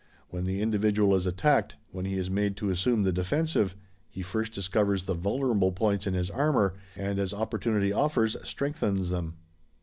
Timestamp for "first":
4.23-4.51